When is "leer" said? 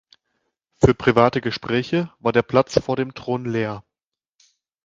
3.45-3.83